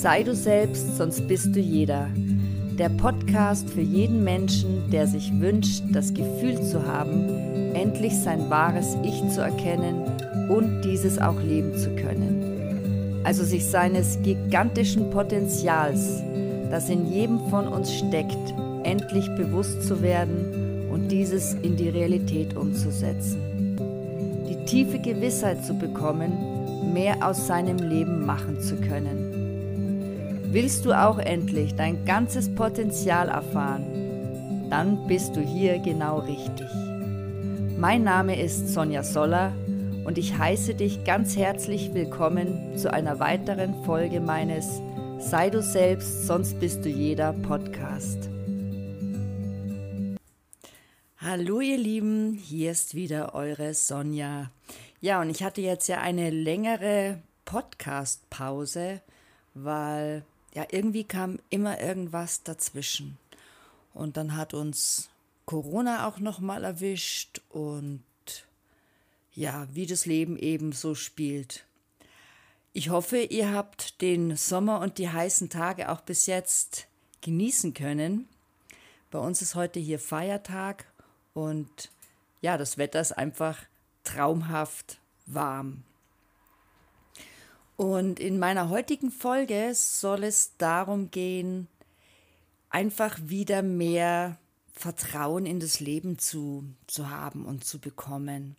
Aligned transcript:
Sei 0.00 0.22
du 0.22 0.32
selbst, 0.32 0.96
sonst 0.96 1.26
bist 1.26 1.56
du 1.56 1.58
jeder. 1.58 2.06
Der 2.78 2.88
Podcast 2.88 3.68
für 3.68 3.80
jeden 3.80 4.22
Menschen, 4.22 4.88
der 4.92 5.08
sich 5.08 5.32
wünscht, 5.40 5.82
das 5.90 6.14
Gefühl 6.14 6.62
zu 6.62 6.86
haben, 6.86 7.74
endlich 7.74 8.14
sein 8.16 8.48
wahres 8.48 8.96
Ich 9.02 9.28
zu 9.30 9.40
erkennen 9.40 10.04
und 10.48 10.82
dieses 10.82 11.18
auch 11.18 11.42
leben 11.42 11.76
zu 11.76 11.90
können. 11.96 13.20
Also 13.24 13.42
sich 13.42 13.66
seines 13.66 14.22
gigantischen 14.22 15.10
Potenzials, 15.10 16.22
das 16.70 16.88
in 16.88 17.12
jedem 17.12 17.40
von 17.50 17.66
uns 17.66 17.92
steckt, 17.92 18.54
endlich 18.84 19.26
bewusst 19.34 19.82
zu 19.82 20.00
werden 20.00 20.86
und 20.92 21.08
dieses 21.08 21.54
in 21.54 21.76
die 21.76 21.88
Realität 21.88 22.56
umzusetzen. 22.56 23.76
Die 24.48 24.64
tiefe 24.64 25.00
Gewissheit 25.00 25.64
zu 25.64 25.74
bekommen, 25.74 26.92
mehr 26.94 27.16
aus 27.20 27.48
seinem 27.48 27.78
Leben 27.78 28.24
machen 28.24 28.60
zu 28.60 28.76
können 28.76 29.27
Willst 30.50 30.86
du 30.86 30.94
auch 30.94 31.18
endlich 31.18 31.74
dein 31.74 32.06
ganzes 32.06 32.54
Potenzial 32.54 33.28
erfahren? 33.28 34.70
Dann 34.70 35.06
bist 35.06 35.36
du 35.36 35.42
hier 35.42 35.78
genau 35.78 36.20
richtig. 36.20 36.70
Mein 37.76 38.02
Name 38.02 38.42
ist 38.42 38.68
Sonja 38.68 39.02
Soller 39.02 39.52
und 40.06 40.16
ich 40.16 40.38
heiße 40.38 40.74
dich 40.74 41.04
ganz 41.04 41.36
herzlich 41.36 41.92
willkommen 41.92 42.78
zu 42.78 42.90
einer 42.90 43.20
weiteren 43.20 43.84
Folge 43.84 44.20
meines 44.20 44.80
Sei 45.18 45.50
du 45.50 45.60
selbst, 45.60 46.26
sonst 46.26 46.58
bist 46.58 46.82
du 46.82 46.88
jeder 46.88 47.34
Podcast. 47.34 48.30
Hallo 51.18 51.60
ihr 51.60 51.76
Lieben, 51.76 52.32
hier 52.32 52.70
ist 52.70 52.94
wieder 52.94 53.34
eure 53.34 53.74
Sonja. 53.74 54.50
Ja, 55.02 55.20
und 55.20 55.28
ich 55.28 55.42
hatte 55.42 55.60
jetzt 55.60 55.88
ja 55.88 56.00
eine 56.00 56.30
längere 56.30 57.18
Podcast-Pause, 57.44 59.02
weil 59.52 60.24
ja, 60.58 60.66
irgendwie 60.72 61.04
kam 61.04 61.38
immer 61.50 61.80
irgendwas 61.80 62.42
dazwischen. 62.42 63.16
Und 63.94 64.16
dann 64.16 64.34
hat 64.34 64.54
uns 64.54 65.08
Corona 65.46 66.08
auch 66.08 66.18
nochmal 66.18 66.64
erwischt 66.64 67.40
und 67.50 68.02
ja, 69.34 69.68
wie 69.72 69.86
das 69.86 70.04
Leben 70.04 70.36
eben 70.36 70.72
so 70.72 70.96
spielt. 70.96 71.64
Ich 72.72 72.90
hoffe, 72.90 73.18
ihr 73.18 73.52
habt 73.52 74.02
den 74.02 74.36
Sommer 74.36 74.80
und 74.80 74.98
die 74.98 75.08
heißen 75.08 75.48
Tage 75.48 75.92
auch 75.92 76.00
bis 76.00 76.26
jetzt 76.26 76.88
genießen 77.20 77.72
können. 77.72 78.28
Bei 79.12 79.20
uns 79.20 79.42
ist 79.42 79.54
heute 79.54 79.78
hier 79.78 80.00
Feiertag 80.00 80.86
und 81.34 81.88
ja, 82.40 82.58
das 82.58 82.78
Wetter 82.78 83.00
ist 83.00 83.12
einfach 83.12 83.60
traumhaft 84.02 84.98
warm. 85.24 85.84
Und 87.78 88.18
in 88.18 88.40
meiner 88.40 88.70
heutigen 88.70 89.12
Folge 89.12 89.70
soll 89.72 90.24
es 90.24 90.56
darum 90.58 91.12
gehen, 91.12 91.68
einfach 92.70 93.16
wieder 93.22 93.62
mehr 93.62 94.36
Vertrauen 94.72 95.46
in 95.46 95.60
das 95.60 95.78
Leben 95.78 96.18
zu, 96.18 96.64
zu 96.88 97.08
haben 97.08 97.44
und 97.44 97.64
zu 97.64 97.78
bekommen. 97.78 98.56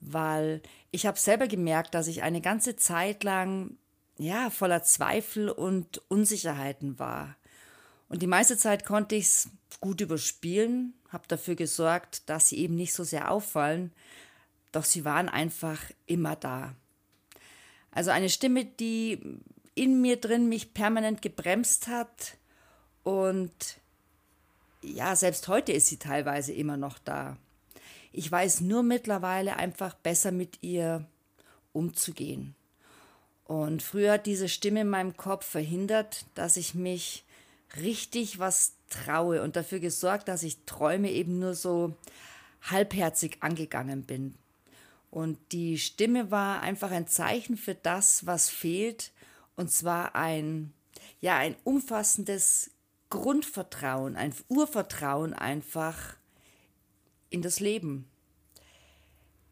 Weil 0.00 0.60
ich 0.90 1.06
habe 1.06 1.18
selber 1.18 1.48
gemerkt, 1.48 1.94
dass 1.94 2.08
ich 2.08 2.22
eine 2.22 2.42
ganze 2.42 2.76
Zeit 2.76 3.24
lang 3.24 3.78
ja 4.18 4.50
voller 4.50 4.82
Zweifel 4.82 5.48
und 5.48 6.02
Unsicherheiten 6.08 6.98
war. 6.98 7.36
Und 8.10 8.20
die 8.20 8.26
meiste 8.26 8.58
Zeit 8.58 8.84
konnte 8.84 9.14
ich 9.14 9.24
es 9.24 9.48
gut 9.80 10.02
überspielen, 10.02 10.92
habe 11.08 11.24
dafür 11.26 11.54
gesorgt, 11.54 12.28
dass 12.28 12.50
sie 12.50 12.58
eben 12.58 12.74
nicht 12.74 12.92
so 12.92 13.02
sehr 13.02 13.30
auffallen, 13.30 13.92
doch 14.72 14.84
sie 14.84 15.06
waren 15.06 15.30
einfach 15.30 15.80
immer 16.04 16.36
da. 16.36 16.74
Also 17.96 18.10
eine 18.10 18.28
Stimme, 18.28 18.66
die 18.66 19.40
in 19.74 20.02
mir 20.02 20.20
drin 20.20 20.50
mich 20.50 20.74
permanent 20.74 21.22
gebremst 21.22 21.88
hat 21.88 22.36
und 23.04 23.50
ja, 24.82 25.16
selbst 25.16 25.48
heute 25.48 25.72
ist 25.72 25.86
sie 25.86 25.96
teilweise 25.96 26.52
immer 26.52 26.76
noch 26.76 26.98
da. 26.98 27.38
Ich 28.12 28.30
weiß 28.30 28.60
nur 28.60 28.82
mittlerweile 28.82 29.56
einfach 29.56 29.94
besser 29.94 30.30
mit 30.30 30.62
ihr 30.62 31.06
umzugehen. 31.72 32.54
Und 33.44 33.82
früher 33.82 34.12
hat 34.12 34.26
diese 34.26 34.50
Stimme 34.50 34.82
in 34.82 34.90
meinem 34.90 35.16
Kopf 35.16 35.46
verhindert, 35.46 36.26
dass 36.34 36.58
ich 36.58 36.74
mich 36.74 37.24
richtig 37.80 38.38
was 38.38 38.74
traue 38.90 39.40
und 39.40 39.56
dafür 39.56 39.78
gesorgt, 39.78 40.28
dass 40.28 40.42
ich 40.42 40.66
Träume 40.66 41.10
eben 41.10 41.38
nur 41.38 41.54
so 41.54 41.96
halbherzig 42.60 43.38
angegangen 43.40 44.02
bin. 44.02 44.34
Und 45.16 45.38
die 45.52 45.78
Stimme 45.78 46.30
war 46.30 46.60
einfach 46.60 46.90
ein 46.90 47.08
Zeichen 47.08 47.56
für 47.56 47.74
das, 47.74 48.26
was 48.26 48.50
fehlt, 48.50 49.12
und 49.54 49.72
zwar 49.72 50.14
ein, 50.14 50.74
ja, 51.22 51.38
ein 51.38 51.56
umfassendes 51.64 52.70
Grundvertrauen, 53.08 54.14
ein 54.14 54.34
Urvertrauen 54.48 55.32
einfach 55.32 56.16
in 57.30 57.40
das 57.40 57.60
Leben. 57.60 58.10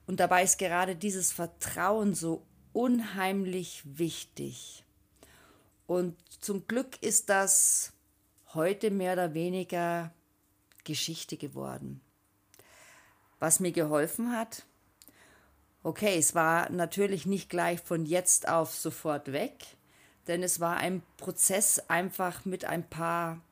Und 0.06 0.20
dabei 0.20 0.44
ist 0.44 0.58
gerade 0.58 0.97
dieses 0.97 1.32
Vertrauen 1.32 2.14
so 2.14 2.44
unheimlich 2.75 3.81
wichtig. 3.86 4.84
Und 5.86 6.14
zum 6.42 6.69
Glück 6.69 7.02
ist 7.02 7.31
das 7.31 7.94
heute 8.52 8.91
mehr 8.91 9.14
oder 9.14 9.32
weniger 9.32 10.12
Geschichte 10.84 11.38
geworden. 11.38 12.02
Was 13.38 13.60
mir 13.60 13.72
geholfen 13.72 14.31
hat, 14.36 14.66
Okay, 15.86 16.16
es 16.16 16.34
war 16.34 16.70
natürlich 16.70 17.26
nicht 17.26 17.50
gleich 17.50 17.78
von 17.78 18.06
jetzt 18.06 18.48
auf 18.48 18.74
sofort 18.74 19.32
weg, 19.32 19.66
denn 20.26 20.42
es 20.42 20.58
war 20.58 20.78
ein 20.78 21.02
Prozess 21.18 21.78
einfach 21.90 22.46
mit 22.46 22.64
ein 22.64 22.88
paar 22.88 23.42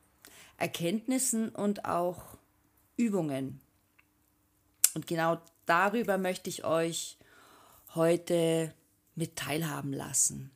Erkenntnissen 0.57 1.49
und 1.49 1.85
auch 1.85 2.35
Übungen. 2.97 3.61
Und 4.95 5.05
genau 5.05 5.39
darüber 5.67 6.17
möchte 6.17 6.49
ich 6.49 6.65
euch 6.65 7.19
heute 7.93 8.73
mit 9.13 9.35
teilhaben 9.35 9.93
lassen, 9.93 10.49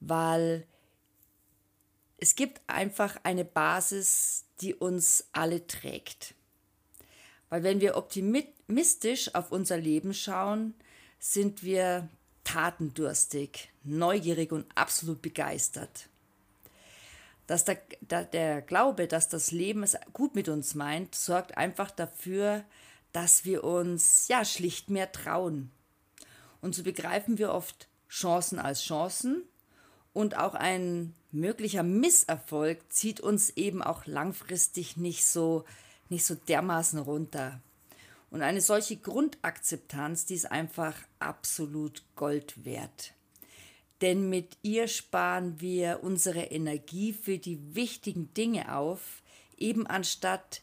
weil 0.00 0.66
es 2.18 2.34
gibt 2.34 2.60
einfach 2.66 3.16
eine 3.22 3.46
Basis, 3.46 4.44
die 4.60 4.74
uns 4.74 5.30
alle 5.32 5.66
trägt. 5.66 6.34
Weil 7.50 7.62
wenn 7.64 7.80
wir 7.80 7.96
optimistisch 7.96 9.34
auf 9.34 9.52
unser 9.52 9.76
Leben 9.76 10.14
schauen, 10.14 10.74
sind 11.18 11.62
wir 11.62 12.08
tatendurstig, 12.44 13.70
neugierig 13.84 14.52
und 14.52 14.66
absolut 14.74 15.20
begeistert. 15.20 16.08
Dass 17.46 17.64
der, 17.64 17.78
der, 18.00 18.24
der 18.24 18.62
Glaube, 18.62 19.08
dass 19.08 19.28
das 19.28 19.50
Leben 19.50 19.82
es 19.82 19.96
gut 20.12 20.34
mit 20.34 20.48
uns 20.48 20.74
meint, 20.74 21.14
sorgt 21.14 21.58
einfach 21.58 21.90
dafür, 21.90 22.64
dass 23.12 23.44
wir 23.44 23.64
uns 23.64 24.28
ja 24.28 24.44
schlicht 24.44 24.88
mehr 24.88 25.10
trauen. 25.10 25.70
Und 26.60 26.74
so 26.74 26.84
begreifen 26.84 27.38
wir 27.38 27.52
oft 27.52 27.88
Chancen 28.08 28.58
als 28.58 28.82
Chancen 28.82 29.42
und 30.12 30.36
auch 30.36 30.54
ein 30.54 31.14
möglicher 31.32 31.82
Misserfolg 31.82 32.92
zieht 32.92 33.20
uns 33.20 33.50
eben 33.50 33.82
auch 33.82 34.06
langfristig 34.06 34.96
nicht 34.96 35.26
so 35.26 35.64
nicht 36.10 36.24
so 36.24 36.34
dermaßen 36.34 36.98
runter. 36.98 37.60
Und 38.30 38.42
eine 38.42 38.60
solche 38.60 38.96
Grundakzeptanz, 38.96 40.26
die 40.26 40.34
ist 40.34 40.50
einfach 40.50 40.94
absolut 41.18 42.04
Gold 42.14 42.64
wert. 42.64 43.12
Denn 44.00 44.30
mit 44.30 44.56
ihr 44.62 44.88
sparen 44.88 45.60
wir 45.60 46.00
unsere 46.02 46.44
Energie 46.44 47.12
für 47.12 47.38
die 47.38 47.74
wichtigen 47.74 48.32
Dinge 48.34 48.74
auf, 48.74 49.22
eben 49.58 49.86
anstatt 49.86 50.62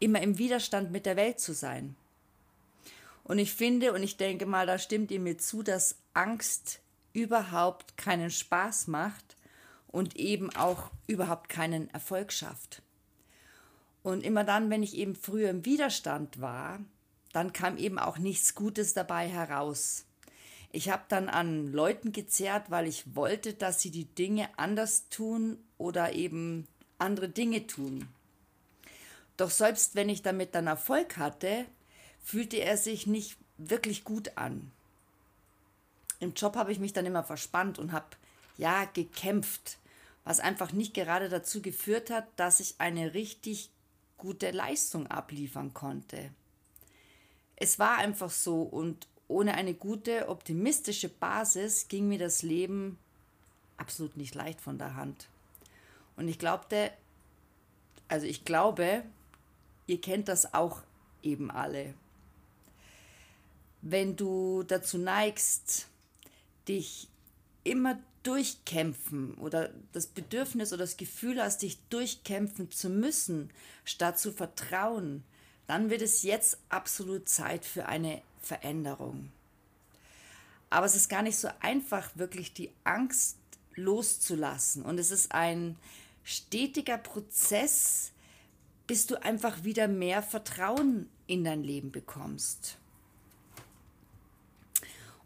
immer 0.00 0.20
im 0.20 0.38
Widerstand 0.38 0.90
mit 0.90 1.06
der 1.06 1.16
Welt 1.16 1.40
zu 1.40 1.54
sein. 1.54 1.96
Und 3.24 3.38
ich 3.38 3.52
finde, 3.52 3.92
und 3.92 4.02
ich 4.02 4.16
denke 4.16 4.46
mal, 4.46 4.66
da 4.66 4.78
stimmt 4.78 5.10
ihr 5.10 5.20
mir 5.20 5.38
zu, 5.38 5.62
dass 5.62 5.96
Angst 6.14 6.80
überhaupt 7.12 7.96
keinen 7.96 8.30
Spaß 8.30 8.86
macht 8.86 9.36
und 9.88 10.16
eben 10.16 10.54
auch 10.56 10.90
überhaupt 11.06 11.48
keinen 11.48 11.90
Erfolg 11.90 12.32
schafft. 12.32 12.82
Und 14.08 14.24
immer 14.24 14.42
dann, 14.42 14.70
wenn 14.70 14.82
ich 14.82 14.96
eben 14.96 15.14
früher 15.14 15.50
im 15.50 15.66
Widerstand 15.66 16.40
war, 16.40 16.80
dann 17.34 17.52
kam 17.52 17.76
eben 17.76 17.98
auch 17.98 18.16
nichts 18.16 18.54
Gutes 18.54 18.94
dabei 18.94 19.28
heraus. 19.28 20.06
Ich 20.72 20.88
habe 20.88 21.02
dann 21.10 21.28
an 21.28 21.70
Leuten 21.74 22.12
gezerrt, 22.12 22.70
weil 22.70 22.86
ich 22.86 23.14
wollte, 23.14 23.52
dass 23.52 23.82
sie 23.82 23.90
die 23.90 24.06
Dinge 24.06 24.48
anders 24.56 25.10
tun 25.10 25.58
oder 25.76 26.14
eben 26.14 26.66
andere 26.96 27.28
Dinge 27.28 27.66
tun. 27.66 28.08
Doch 29.36 29.50
selbst 29.50 29.94
wenn 29.94 30.08
ich 30.08 30.22
damit 30.22 30.54
dann 30.54 30.68
Erfolg 30.68 31.18
hatte, 31.18 31.66
fühlte 32.24 32.56
er 32.56 32.78
sich 32.78 33.06
nicht 33.06 33.36
wirklich 33.58 34.04
gut 34.04 34.38
an. 34.38 34.70
Im 36.18 36.32
Job 36.32 36.56
habe 36.56 36.72
ich 36.72 36.78
mich 36.78 36.94
dann 36.94 37.04
immer 37.04 37.24
verspannt 37.24 37.78
und 37.78 37.92
habe 37.92 38.16
ja 38.56 38.86
gekämpft, 38.86 39.76
was 40.24 40.40
einfach 40.40 40.72
nicht 40.72 40.94
gerade 40.94 41.28
dazu 41.28 41.60
geführt 41.60 42.08
hat, 42.08 42.26
dass 42.36 42.60
ich 42.60 42.76
eine 42.78 43.12
richtig 43.12 43.68
gute 44.18 44.50
Leistung 44.50 45.06
abliefern 45.06 45.72
konnte. 45.72 46.30
Es 47.56 47.78
war 47.78 47.98
einfach 47.98 48.30
so 48.30 48.62
und 48.62 49.08
ohne 49.28 49.54
eine 49.54 49.74
gute, 49.74 50.28
optimistische 50.28 51.08
Basis 51.08 51.88
ging 51.88 52.08
mir 52.08 52.18
das 52.18 52.42
Leben 52.42 52.98
absolut 53.76 54.16
nicht 54.16 54.34
leicht 54.34 54.60
von 54.60 54.78
der 54.78 54.96
Hand. 54.96 55.28
Und 56.16 56.28
ich 56.28 56.38
glaubte, 56.38 56.90
also 58.08 58.26
ich 58.26 58.44
glaube, 58.44 59.04
ihr 59.86 60.00
kennt 60.00 60.28
das 60.28 60.54
auch 60.54 60.82
eben 61.22 61.50
alle. 61.50 61.94
Wenn 63.82 64.16
du 64.16 64.64
dazu 64.64 64.98
neigst, 64.98 65.88
dich 66.66 67.08
immer 67.64 67.98
durchkämpfen 68.28 69.32
oder 69.36 69.70
das 69.92 70.06
Bedürfnis 70.06 70.74
oder 70.74 70.82
das 70.82 70.98
Gefühl 70.98 71.42
hast, 71.42 71.62
dich 71.62 71.78
durchkämpfen 71.88 72.70
zu 72.70 72.90
müssen, 72.90 73.48
statt 73.86 74.18
zu 74.18 74.32
vertrauen, 74.32 75.24
dann 75.66 75.88
wird 75.88 76.02
es 76.02 76.24
jetzt 76.24 76.58
absolut 76.68 77.26
Zeit 77.26 77.64
für 77.64 77.86
eine 77.86 78.20
Veränderung. 78.42 79.32
Aber 80.68 80.84
es 80.84 80.94
ist 80.94 81.08
gar 81.08 81.22
nicht 81.22 81.38
so 81.38 81.48
einfach, 81.60 82.10
wirklich 82.16 82.52
die 82.52 82.70
Angst 82.84 83.38
loszulassen. 83.74 84.82
Und 84.82 84.98
es 84.98 85.10
ist 85.10 85.32
ein 85.32 85.76
stetiger 86.22 86.98
Prozess, 86.98 88.12
bis 88.86 89.06
du 89.06 89.22
einfach 89.22 89.64
wieder 89.64 89.88
mehr 89.88 90.22
Vertrauen 90.22 91.08
in 91.26 91.44
dein 91.44 91.64
Leben 91.64 91.92
bekommst. 91.92 92.76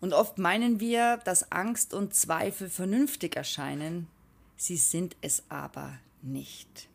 Und 0.03 0.15
oft 0.15 0.37
meinen 0.37 0.81
wir, 0.81 1.19
dass 1.19 1.53
Angst 1.53 1.95
und 1.95 2.13
Zweifel 2.13 2.69
vernünftig 2.69 3.37
erscheinen, 3.37 4.09
sie 4.57 4.77
sind 4.77 5.17
es 5.21 5.45
aber 5.49 5.97
nicht. 6.23 6.89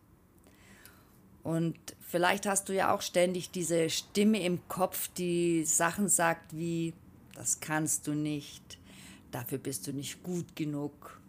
Und 1.42 1.78
vielleicht 2.02 2.46
hast 2.46 2.68
du 2.68 2.74
ja 2.74 2.94
auch 2.94 3.02
ständig 3.02 3.50
diese 3.50 3.90
Stimme 3.90 4.44
im 4.44 4.68
Kopf, 4.68 5.08
die 5.14 5.64
Sachen 5.64 6.10
sagt 6.10 6.58
wie, 6.58 6.94
das 7.34 7.62
kannst 7.62 8.08
du 8.08 8.14
nicht, 8.14 8.78
dafür 9.32 9.58
bist 9.58 9.88
du 9.88 9.94
nicht 9.94 10.22
gut 10.22 10.58
genug. 10.58 11.22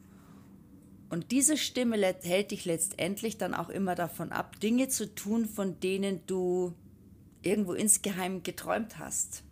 Und 1.10 1.30
diese 1.30 1.56
Stimme 1.56 1.96
hält 2.22 2.50
dich 2.50 2.64
letztendlich 2.64 3.38
dann 3.38 3.54
auch 3.54 3.68
immer 3.68 3.94
davon 3.94 4.32
ab, 4.32 4.58
Dinge 4.58 4.88
zu 4.88 5.14
tun, 5.14 5.46
von 5.46 5.78
denen 5.78 6.26
du 6.26 6.74
irgendwo 7.42 7.74
insgeheim 7.74 8.42
geträumt 8.42 8.98
hast. 8.98 9.44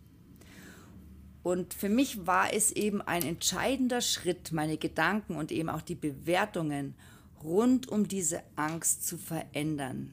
Und 1.47 1.73
für 1.73 1.87
mich 1.87 2.27
war 2.27 2.53
es 2.53 2.73
eben 2.73 3.01
ein 3.01 3.23
entscheidender 3.23 4.01
Schritt, 4.01 4.51
meine 4.51 4.77
Gedanken 4.77 5.37
und 5.37 5.53
eben 5.53 5.69
auch 5.69 5.81
die 5.81 5.95
Bewertungen 5.95 6.93
rund 7.41 7.87
um 7.87 8.05
diese 8.05 8.43
Angst 8.57 9.07
zu 9.07 9.17
verändern. 9.17 10.11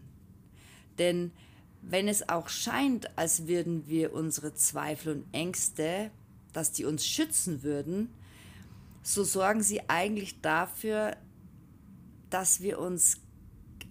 Denn 0.96 1.32
wenn 1.82 2.06
es 2.06 2.28
auch 2.28 2.48
scheint, 2.48 3.18
als 3.18 3.48
würden 3.48 3.88
wir 3.88 4.14
unsere 4.14 4.54
Zweifel 4.54 5.16
und 5.16 5.34
Ängste, 5.34 6.12
dass 6.52 6.70
die 6.70 6.84
uns 6.84 7.04
schützen 7.04 7.64
würden, 7.64 8.10
so 9.02 9.24
sorgen 9.24 9.64
sie 9.64 9.88
eigentlich 9.88 10.40
dafür, 10.40 11.16
dass 12.30 12.60
wir 12.60 12.78
uns 12.78 13.20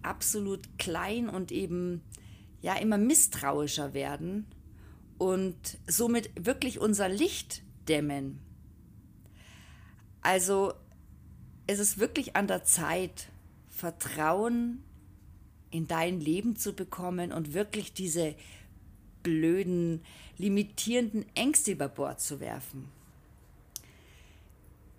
absolut 0.01 0.79
klein 0.79 1.27
und 1.27 1.51
eben 1.51 2.03
ja 2.61 2.75
immer 2.75 2.97
misstrauischer 2.97 3.93
werden 3.93 4.45
und 5.23 5.55
somit 5.87 6.31
wirklich 6.35 6.81
unser 6.81 7.07
Licht 7.07 7.61
dämmen. 7.87 8.39
Also 10.21 10.73
es 11.65 11.79
ist 11.79 11.97
wirklich 11.97 12.35
an 12.35 12.47
der 12.47 12.65
Zeit, 12.65 13.29
Vertrauen 13.69 14.83
in 15.71 15.87
dein 15.87 16.19
Leben 16.19 16.57
zu 16.57 16.73
bekommen 16.73 17.31
und 17.31 17.53
wirklich 17.53 17.93
diese 17.93 18.35
blöden, 19.23 20.03
limitierenden 20.37 21.25
Ängste 21.35 21.71
über 21.71 21.87
Bord 21.87 22.19
zu 22.19 22.41
werfen. 22.41 22.89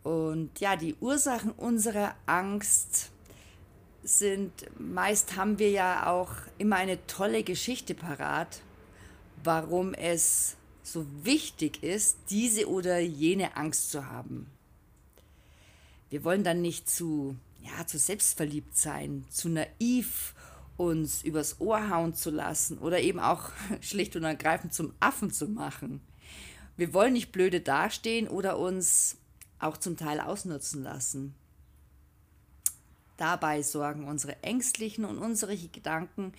Und 0.05 0.59
ja, 0.59 0.77
die 0.77 0.95
Ursachen 1.03 1.51
unserer 1.51 2.15
Angst 2.25 3.11
sind, 4.03 4.53
meist 4.79 5.37
haben 5.37 5.59
wir 5.59 5.71
ja 5.71 6.11
auch 6.11 6.33
immer 6.57 6.77
eine 6.77 7.07
tolle 7.07 7.43
Geschichte 7.43 7.95
parat 7.95 8.63
warum 9.45 9.95
es 9.95 10.57
so 10.83 11.07
wichtig 11.23 11.83
ist, 11.83 12.17
diese 12.31 12.69
oder 12.69 12.99
jene 12.99 13.57
Angst 13.57 13.91
zu 13.91 14.07
haben. 14.07 14.51
Wir 16.11 16.25
wollen 16.25 16.45
dann 16.45 16.63
nicht 16.63 16.89
zu, 16.89 17.37
ja, 17.63 17.87
zu 17.87 17.99
selbstverliebt 17.99 18.77
sein, 18.77 19.25
zu 19.31 19.49
naiv 19.49 20.35
uns 20.77 21.23
übers 21.23 21.61
Ohr 21.61 21.89
hauen 21.89 22.15
zu 22.15 22.31
lassen 22.31 22.79
oder 22.79 23.01
eben 23.01 23.21
auch 23.21 23.51
schlicht 23.81 24.17
und 24.17 24.25
ergreifend 24.25 24.75
zum 24.75 24.93
Affen 25.01 25.31
zu 25.31 25.49
machen. 25.49 26.01
Wir 26.77 26.93
wollen 26.93 27.13
nicht 27.13 27.33
blöde 27.33 27.61
dastehen 27.61 28.29
oder 28.29 28.59
uns 28.59 29.17
auch 29.59 29.77
zum 29.77 29.97
Teil 29.97 30.21
ausnutzen 30.21 30.83
lassen. 30.83 31.35
Dabei 33.17 33.63
sorgen 33.63 34.09
unsere 34.09 34.43
ängstlichen 34.43 35.05
und 35.05 35.19
unsere 35.19 35.57
Gedanken 35.57 36.33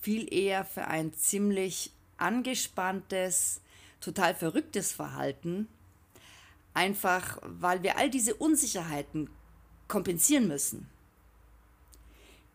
viel 0.00 0.32
eher 0.32 0.64
für 0.64 0.86
ein 0.86 1.12
ziemlich 1.12 1.93
angespanntes, 2.16 3.60
total 4.00 4.34
verrücktes 4.34 4.92
Verhalten, 4.92 5.68
einfach 6.74 7.38
weil 7.42 7.82
wir 7.82 7.96
all 7.96 8.10
diese 8.10 8.34
Unsicherheiten 8.34 9.30
kompensieren 9.88 10.48
müssen. 10.48 10.88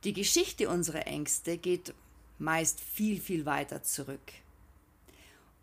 Die 0.03 0.13
Geschichte 0.13 0.69
unserer 0.69 1.07
Ängste 1.07 1.57
geht 1.57 1.94
meist 2.38 2.79
viel, 2.79 3.19
viel 3.19 3.45
weiter 3.45 3.83
zurück. 3.83 4.31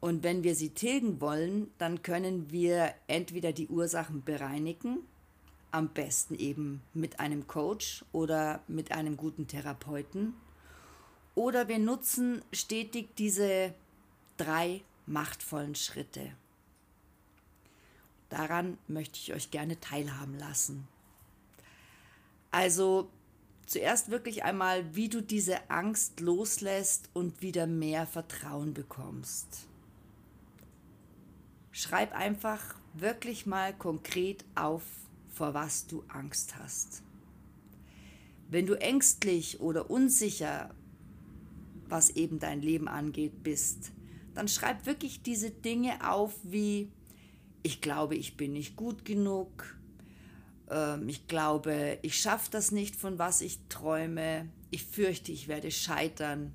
Und 0.00 0.22
wenn 0.22 0.42
wir 0.42 0.54
sie 0.54 0.70
tilgen 0.70 1.20
wollen, 1.20 1.70
dann 1.78 2.02
können 2.02 2.50
wir 2.50 2.94
entweder 3.06 3.52
die 3.52 3.68
Ursachen 3.68 4.22
bereinigen, 4.22 4.98
am 5.70 5.88
besten 5.88 6.34
eben 6.34 6.82
mit 6.92 7.18
einem 7.18 7.46
Coach 7.46 8.04
oder 8.12 8.60
mit 8.68 8.92
einem 8.92 9.16
guten 9.16 9.46
Therapeuten, 9.46 10.34
oder 11.34 11.68
wir 11.68 11.78
nutzen 11.78 12.42
stetig 12.52 13.14
diese 13.16 13.74
drei 14.36 14.82
machtvollen 15.06 15.74
Schritte. 15.74 16.32
Daran 18.28 18.78
möchte 18.88 19.18
ich 19.18 19.32
euch 19.32 19.50
gerne 19.50 19.78
teilhaben 19.80 20.38
lassen. 20.38 20.88
Also 22.50 23.10
zuerst 23.66 24.10
wirklich 24.10 24.44
einmal, 24.44 24.94
wie 24.94 25.08
du 25.08 25.20
diese 25.20 25.70
Angst 25.70 26.20
loslässt 26.20 27.10
und 27.12 27.42
wieder 27.42 27.66
mehr 27.66 28.06
Vertrauen 28.06 28.74
bekommst. 28.74 29.68
Schreib 31.70 32.14
einfach 32.14 32.74
wirklich 32.94 33.46
mal 33.46 33.74
konkret 33.74 34.44
auf, 34.54 34.82
vor 35.28 35.52
was 35.52 35.86
du 35.86 36.02
Angst 36.08 36.56
hast. 36.56 37.02
Wenn 38.48 38.66
du 38.66 38.74
ängstlich 38.74 39.60
oder 39.60 39.90
unsicher, 39.90 40.74
was 41.88 42.10
eben 42.10 42.38
dein 42.38 42.62
Leben 42.62 42.88
angeht, 42.88 43.42
bist, 43.42 43.92
dann 44.36 44.48
schreib 44.48 44.84
wirklich 44.84 45.22
diese 45.22 45.50
Dinge 45.50 46.08
auf 46.08 46.34
wie, 46.42 46.92
ich 47.62 47.80
glaube, 47.80 48.16
ich 48.16 48.36
bin 48.36 48.52
nicht 48.52 48.76
gut 48.76 49.06
genug, 49.06 49.76
ähm, 50.70 51.08
ich 51.08 51.26
glaube, 51.26 51.98
ich 52.02 52.20
schaffe 52.20 52.50
das 52.50 52.70
nicht, 52.70 52.96
von 52.96 53.18
was 53.18 53.40
ich 53.40 53.58
träume, 53.70 54.48
ich 54.70 54.84
fürchte, 54.84 55.32
ich 55.32 55.48
werde 55.48 55.70
scheitern. 55.70 56.52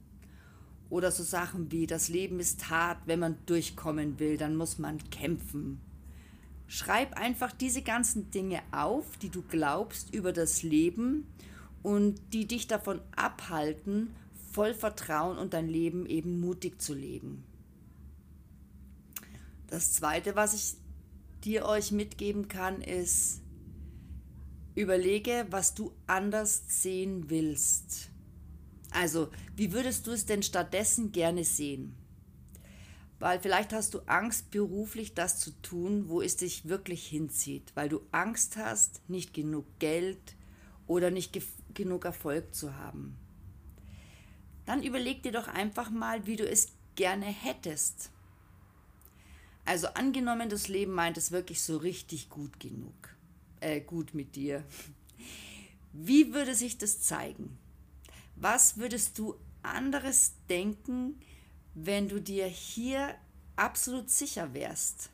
Oder 0.91 1.09
so 1.11 1.23
Sachen 1.23 1.71
wie, 1.71 1.87
das 1.87 2.07
Leben 2.07 2.39
ist 2.39 2.69
hart, 2.69 2.99
wenn 3.07 3.19
man 3.19 3.37
durchkommen 3.47 4.19
will, 4.19 4.37
dann 4.37 4.55
muss 4.55 4.77
man 4.77 5.09
kämpfen. 5.09 5.81
Schreib 6.67 7.17
einfach 7.17 7.51
diese 7.51 7.81
ganzen 7.81 8.29
Dinge 8.29 8.61
auf, 8.71 9.17
die 9.17 9.29
du 9.29 9.41
glaubst 9.41 10.13
über 10.13 10.33
das 10.33 10.61
Leben 10.61 11.25
und 11.81 12.21
die 12.31 12.45
dich 12.45 12.67
davon 12.67 13.01
abhalten, 13.15 14.13
voll 14.51 14.75
Vertrauen 14.75 15.39
und 15.39 15.53
dein 15.53 15.67
Leben 15.67 16.05
eben 16.05 16.39
mutig 16.39 16.79
zu 16.79 16.93
leben. 16.93 17.43
Das 19.71 19.93
Zweite, 19.93 20.35
was 20.35 20.53
ich 20.53 20.75
dir 21.45 21.65
euch 21.65 21.93
mitgeben 21.93 22.49
kann, 22.49 22.81
ist, 22.81 23.41
überlege, 24.75 25.47
was 25.49 25.73
du 25.73 25.93
anders 26.07 26.63
sehen 26.67 27.29
willst. 27.29 28.09
Also, 28.91 29.29
wie 29.55 29.71
würdest 29.71 30.05
du 30.05 30.11
es 30.11 30.25
denn 30.25 30.43
stattdessen 30.43 31.13
gerne 31.13 31.45
sehen? 31.45 31.95
Weil 33.17 33.39
vielleicht 33.39 33.71
hast 33.71 33.93
du 33.93 33.99
Angst, 34.07 34.51
beruflich 34.51 35.13
das 35.13 35.39
zu 35.39 35.51
tun, 35.61 36.09
wo 36.09 36.21
es 36.21 36.35
dich 36.35 36.67
wirklich 36.67 37.07
hinzieht, 37.07 37.71
weil 37.73 37.87
du 37.87 38.01
Angst 38.11 38.57
hast, 38.57 39.07
nicht 39.09 39.33
genug 39.33 39.65
Geld 39.79 40.35
oder 40.85 41.11
nicht 41.11 41.39
genug 41.73 42.03
Erfolg 42.03 42.53
zu 42.53 42.75
haben. 42.75 43.15
Dann 44.65 44.83
überleg 44.83 45.23
dir 45.23 45.31
doch 45.31 45.47
einfach 45.47 45.89
mal, 45.89 46.27
wie 46.27 46.35
du 46.35 46.45
es 46.45 46.73
gerne 46.95 47.27
hättest. 47.27 48.11
Also 49.65 49.87
angenommen, 49.87 50.49
das 50.49 50.67
Leben 50.67 50.93
meint 50.93 51.17
es 51.17 51.31
wirklich 51.31 51.61
so 51.61 51.77
richtig 51.77 52.29
gut 52.29 52.59
genug, 52.59 53.15
äh, 53.59 53.79
gut 53.79 54.13
mit 54.13 54.35
dir. 54.35 54.63
Wie 55.93 56.33
würde 56.33 56.55
sich 56.55 56.77
das 56.77 57.01
zeigen? 57.01 57.57
Was 58.35 58.77
würdest 58.77 59.19
du 59.19 59.35
anderes 59.61 60.33
denken, 60.49 61.19
wenn 61.75 62.09
du 62.09 62.19
dir 62.19 62.47
hier 62.47 63.15
absolut 63.55 64.09
sicher 64.09 64.53
wärst? 64.53 65.11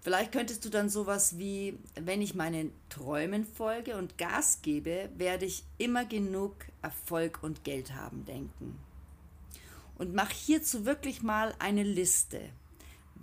Vielleicht 0.00 0.32
könntest 0.32 0.64
du 0.64 0.68
dann 0.68 0.88
sowas 0.88 1.38
wie, 1.38 1.78
wenn 1.94 2.22
ich 2.22 2.34
meinen 2.34 2.72
Träumen 2.88 3.44
folge 3.44 3.96
und 3.96 4.18
Gas 4.18 4.60
gebe, 4.60 5.08
werde 5.16 5.44
ich 5.44 5.62
immer 5.78 6.04
genug 6.04 6.56
Erfolg 6.82 7.40
und 7.42 7.62
Geld 7.62 7.94
haben 7.94 8.24
denken. 8.24 8.76
Und 9.98 10.12
mach 10.12 10.30
hierzu 10.30 10.86
wirklich 10.86 11.22
mal 11.22 11.54
eine 11.60 11.84
Liste. 11.84 12.40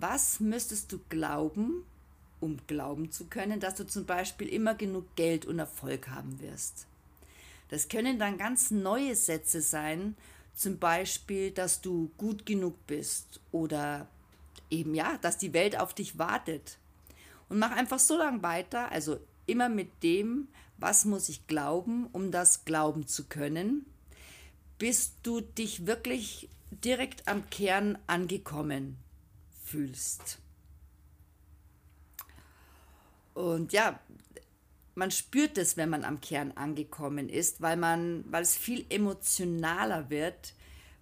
Was 0.00 0.40
müsstest 0.40 0.90
du 0.92 0.98
glauben, 1.10 1.84
um 2.40 2.56
glauben 2.66 3.12
zu 3.12 3.26
können, 3.26 3.60
dass 3.60 3.74
du 3.74 3.86
zum 3.86 4.06
Beispiel 4.06 4.48
immer 4.48 4.74
genug 4.74 5.14
Geld 5.14 5.44
und 5.44 5.58
Erfolg 5.58 6.08
haben 6.08 6.40
wirst? 6.40 6.86
Das 7.68 7.86
können 7.90 8.18
dann 8.18 8.38
ganz 8.38 8.70
neue 8.70 9.14
Sätze 9.14 9.60
sein, 9.60 10.16
zum 10.54 10.78
Beispiel, 10.78 11.50
dass 11.50 11.82
du 11.82 12.10
gut 12.16 12.46
genug 12.46 12.74
bist 12.86 13.40
oder 13.52 14.06
eben 14.70 14.94
ja, 14.94 15.18
dass 15.18 15.36
die 15.36 15.52
Welt 15.52 15.78
auf 15.78 15.92
dich 15.92 16.18
wartet. 16.18 16.78
Und 17.50 17.58
mach 17.58 17.72
einfach 17.72 17.98
so 17.98 18.16
lange 18.16 18.42
weiter, 18.42 18.90
also 18.90 19.20
immer 19.44 19.68
mit 19.68 20.02
dem, 20.02 20.48
was 20.78 21.04
muss 21.04 21.28
ich 21.28 21.46
glauben, 21.46 22.08
um 22.12 22.30
das 22.30 22.64
glauben 22.64 23.06
zu 23.06 23.24
können, 23.24 23.84
bis 24.78 25.12
du 25.22 25.42
dich 25.42 25.86
wirklich 25.86 26.48
direkt 26.70 27.28
am 27.28 27.50
Kern 27.50 27.98
angekommen 28.06 28.96
fühlst. 29.70 30.38
Und 33.34 33.72
ja, 33.72 34.00
man 34.94 35.10
spürt 35.10 35.56
es, 35.56 35.76
wenn 35.76 35.88
man 35.88 36.04
am 36.04 36.20
Kern 36.20 36.52
angekommen 36.52 37.28
ist, 37.28 37.60
weil 37.60 37.76
man, 37.76 38.24
weil 38.30 38.42
es 38.42 38.56
viel 38.56 38.84
emotionaler 38.90 40.10
wird, 40.10 40.54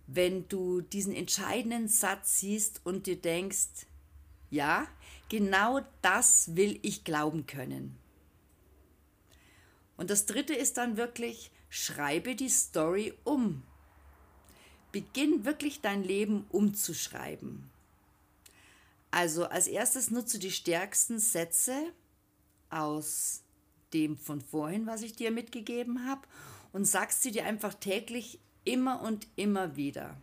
wenn 0.06 0.48
du 0.48 0.80
diesen 0.80 1.14
entscheidenden 1.14 1.88
Satz 1.88 2.38
siehst 2.38 2.80
und 2.84 3.06
dir 3.06 3.20
denkst, 3.20 3.86
ja, 4.50 4.86
genau 5.28 5.80
das 6.00 6.54
will 6.56 6.78
ich 6.82 7.04
glauben 7.04 7.46
können. 7.46 7.96
Und 9.96 10.10
das 10.10 10.26
dritte 10.26 10.54
ist 10.54 10.76
dann 10.76 10.96
wirklich, 10.96 11.50
schreibe 11.68 12.36
die 12.36 12.48
Story 12.48 13.14
um. 13.24 13.62
Beginn 14.92 15.44
wirklich 15.44 15.80
dein 15.80 16.04
Leben 16.04 16.46
umzuschreiben. 16.50 17.68
Also 19.10 19.46
als 19.46 19.66
erstes 19.66 20.10
nutze 20.10 20.38
die 20.38 20.50
stärksten 20.50 21.18
Sätze 21.18 21.74
aus 22.70 23.42
dem 23.92 24.18
von 24.18 24.40
vorhin, 24.40 24.86
was 24.86 25.02
ich 25.02 25.14
dir 25.14 25.30
mitgegeben 25.30 26.06
habe, 26.06 26.22
und 26.72 26.84
sagst 26.84 27.22
sie 27.22 27.30
dir 27.30 27.44
einfach 27.44 27.74
täglich 27.74 28.38
Immer 28.64 29.00
und 29.00 29.26
immer 29.36 29.76
wieder. 29.76 30.20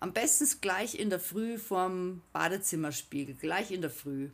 Am 0.00 0.12
besten 0.12 0.60
gleich 0.60 0.98
in 0.98 1.10
der 1.10 1.20
Früh 1.20 1.58
vorm 1.58 2.22
Badezimmerspiegel, 2.32 3.36
gleich 3.36 3.70
in 3.70 3.82
der 3.82 3.90
Früh. 3.90 4.30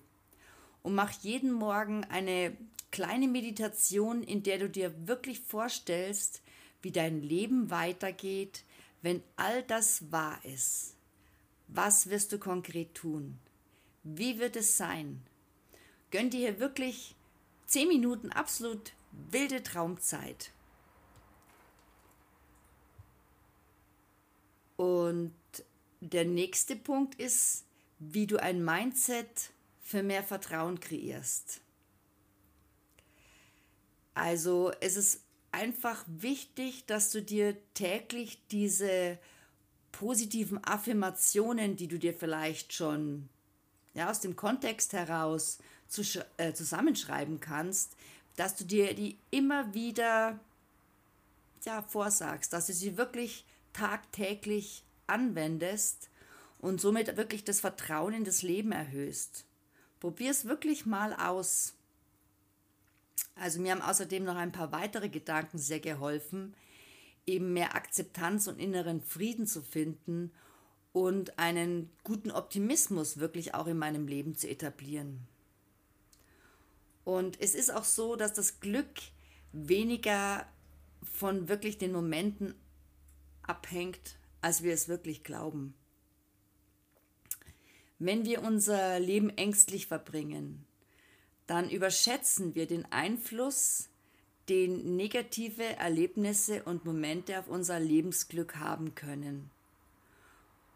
Und 0.83 0.95
mach 0.95 1.11
jeden 1.21 1.53
Morgen 1.53 2.05
eine 2.05 2.57
kleine 2.91 3.29
Meditation, 3.29 4.23
in 4.23 4.43
der 4.43 4.59
du 4.59 4.71
dir 4.71 5.07
wirklich 5.07 5.41
vorstellst, 5.41 6.41
wie 6.81 6.91
dein 6.91 7.21
Leben 7.21 7.71
weitergeht, 7.71 8.65
wenn 9.03 9.23
all 9.37 9.63
das 9.63 10.11
wahr 10.11 10.43
ist. 10.43 10.95
Was 11.75 12.11
wirst 12.11 12.33
du 12.33 12.39
konkret 12.39 12.95
tun? 12.95 13.39
Wie 14.03 14.39
wird 14.39 14.57
es 14.57 14.77
sein? 14.77 15.23
Gönn 16.11 16.29
dir 16.29 16.41
hier 16.41 16.61
wirklich 16.61 17.17
zehn 17.65 17.89
Minuten 17.89 18.31
absolut 18.31 18.93
wilde 19.31 19.63
Traumzeit. 19.63 20.53
Und 24.77 25.33
der 26.01 26.27
nächste 26.27 26.77
Punkt 26.77 27.15
ist, 27.15 27.65
wie 27.99 28.27
du 28.27 28.37
ein 28.37 28.63
Mindset 28.63 29.51
für 29.81 30.03
mehr 30.03 30.25
Vertrauen 30.25 30.79
kreierst. 30.79 31.63
Also 34.13 34.73
es 34.81 34.97
ist 34.97 35.23
einfach 35.53 36.05
wichtig, 36.07 36.85
dass 36.85 37.13
du 37.13 37.23
dir 37.23 37.57
täglich 37.73 38.47
diese 38.49 39.19
positiven 39.93 40.63
Affirmationen, 40.65 41.77
die 41.77 41.89
du 41.89 41.99
dir 41.99 42.15
vielleicht 42.15 42.73
schon 42.73 43.29
ja, 43.95 44.11
aus 44.11 44.21
dem 44.21 44.37
Kontext 44.37 44.93
heraus 44.93 45.59
zu, 45.89 46.03
äh, 46.39 46.53
zusammenschreiben 46.55 47.41
kannst, 47.41 47.97
dass 48.37 48.57
du 48.57 48.65
dir 48.65 48.95
die 48.95 49.19
immer 49.31 49.75
wieder 49.75 50.41
ja, 51.65 51.83
vorsagst, 51.83 52.53
dass 52.53 52.67
du 52.67 52.73
sie 52.73 52.97
wirklich 52.97 53.45
tagtäglich 53.73 54.85
anwendest 55.07 56.09
und 56.59 56.81
somit 56.81 57.17
wirklich 57.17 57.45
das 57.45 57.61
Vertrauen 57.61 58.15
in 58.15 58.25
das 58.25 58.43
Leben 58.43 58.73
erhöhst. 58.73 59.45
Probier 60.01 60.31
es 60.31 60.47
wirklich 60.47 60.87
mal 60.87 61.13
aus. 61.15 61.75
Also 63.35 63.61
mir 63.61 63.73
haben 63.73 63.83
außerdem 63.83 64.25
noch 64.25 64.37
ein 64.37 64.53
paar 64.53 64.73
weitere 64.73 65.09
Gedanken 65.09 65.59
sehr 65.59 65.81
geholfen, 65.81 66.55
eben 67.27 67.53
mehr 67.53 67.75
Akzeptanz 67.75 68.47
und 68.47 68.59
inneren 68.59 69.01
Frieden 69.01 69.47
zu 69.47 69.63
finden 69.63 70.33
und 70.93 71.39
einen 71.39 71.91
guten 72.05 72.31
Optimismus 72.31 73.19
wirklich 73.19 73.55
auch 73.55 73.67
in 73.67 73.79
meinem 73.79 74.07
Leben 74.07 74.35
zu 74.35 74.49
etablieren. 74.49 75.27
Und 77.05 77.41
es 77.41 77.55
ist 77.55 77.71
auch 77.73 77.85
so, 77.85 78.17
dass 78.17 78.33
das 78.33 78.61
Glück 78.61 79.01
weniger 79.53 80.47
von 81.03 81.49
wirklich 81.49 81.79
den 81.79 81.93
Momenten 81.93 82.55
abhängt, 83.43 84.17
als 84.41 84.63
wir 84.63 84.73
es 84.73 84.89
wirklich 84.89 85.25
glauben. 85.25 85.75
Wenn 87.99 88.25
wir 88.25 88.43
unser 88.43 88.99
Leben 88.99 89.31
ängstlich 89.31 89.87
verbringen, 89.87 90.65
dann 91.47 91.71
überschätzen 91.71 92.55
wir 92.55 92.67
den 92.67 92.91
Einfluss, 92.91 93.89
den 94.53 94.97
negative 94.97 95.65
Erlebnisse 95.77 96.63
und 96.65 96.85
Momente 96.85 97.39
auf 97.39 97.49
unser 97.49 97.81
Lebensglück 97.81 98.57
haben 98.57 98.95
können. 98.95 99.51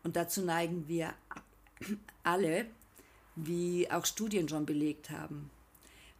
Und 0.03 0.17
dazu 0.17 0.41
neigen 0.41 0.89
wir 0.89 1.13
alle, 2.23 2.65
wie 3.35 3.91
auch 3.91 4.07
Studien 4.07 4.49
schon 4.49 4.65
belegt 4.65 5.11
haben. 5.11 5.51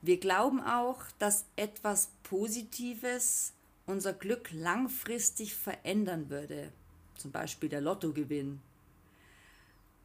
Wir 0.03 0.21
glauben 0.21 0.61
auch, 0.61 1.01
dass 1.19 1.47
etwas 1.57 2.11
Positives 2.25 3.55
unser 3.87 4.13
Glück 4.13 4.51
langfristig 4.53 5.55
verändern 5.55 6.29
würde, 6.29 6.71
zum 7.17 7.31
Beispiel 7.33 7.71
der 7.71 7.81
Lottogewinn. 7.81 8.61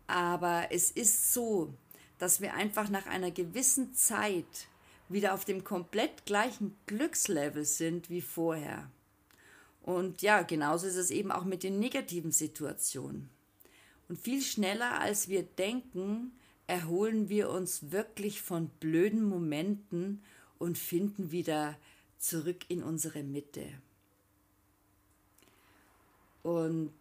Aber 0.08 0.68
es 0.72 0.90
ist 0.90 1.34
so, 1.34 1.74
dass 2.18 2.40
wir 2.40 2.54
einfach 2.54 2.88
nach 2.88 3.08
einer 3.08 3.32
gewissen 3.32 3.94
Zeit 3.94 4.70
wieder 5.14 5.34
auf 5.34 5.46
dem 5.46 5.64
komplett 5.64 6.26
gleichen 6.26 6.76
Glückslevel 6.86 7.66
sind 7.66 8.10
wie 8.10 8.22
vorher. 8.22 8.90
Und 9.82 10.22
ja, 10.22 10.44
genauso 10.44 10.88
ist 10.88 10.96
es 10.96 11.12
eben 11.12 11.32
auch 11.32 11.44
mit 11.44 11.64
den 11.64 11.80
negativen 11.80 12.32
Situationen. 12.32 13.30
Und 14.08 14.20
viel 14.20 14.42
schneller 14.42 15.00
als 15.00 15.30
wir 15.30 15.44
denken, 15.44 16.34
erholen 16.68 17.30
wir 17.30 17.50
uns 17.50 17.92
wirklich 17.92 18.42
von 18.42 18.70
blöden 18.80 19.24
Momenten 19.24 20.24
und 20.60 20.78
finden 20.78 21.32
wieder 21.32 21.78
zurück 22.18 22.66
in 22.68 22.84
unsere 22.84 23.24
Mitte. 23.24 23.68
Und 26.44 26.94